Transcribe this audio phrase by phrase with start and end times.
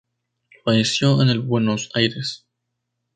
[0.65, 2.47] Falleció el en Buenos Aires.